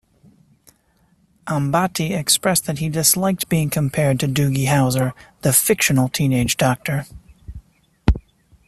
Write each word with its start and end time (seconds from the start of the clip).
Ambati 1.45 2.17
expressed 2.19 2.65
that 2.65 2.79
he 2.79 2.89
disliked 2.89 3.47
being 3.49 3.69
compared 3.69 4.19
to 4.19 4.27
Doogie 4.27 4.65
Howser, 4.65 5.13
the 5.43 5.53
fictional 5.53 6.09
teenage 6.09 6.57
doctor. 6.57 7.05